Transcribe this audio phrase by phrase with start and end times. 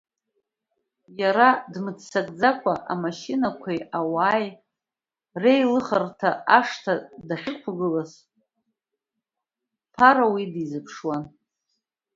[1.21, 4.47] Иара дмыццакӡакәа амашьынақәеи ауааи
[5.41, 6.93] реилыхарҭа ашҭа
[7.27, 8.11] дахьықәгылаз,
[9.93, 11.23] Ԥара уи дизыԥшуан.